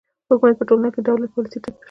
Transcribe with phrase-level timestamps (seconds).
[0.29, 1.79] حکومت په ټولنه کې د دولت پالیسي تطبیقوي.